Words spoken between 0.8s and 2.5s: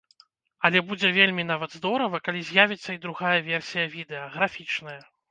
будзе вельмі нават здорава, калі